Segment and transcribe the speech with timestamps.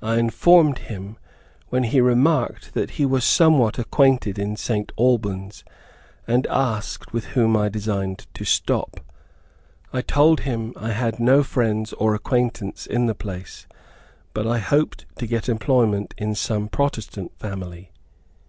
[0.00, 1.16] I informed him,
[1.70, 4.92] when he remarked that he was somewhat acquainted in St.
[4.96, 5.64] Albans,
[6.24, 9.00] and asked with whom I designed to stop.
[9.92, 13.66] I told him I had no friends or acquaintance in the place,
[14.32, 17.90] but I hoped to get employment in some protestant family.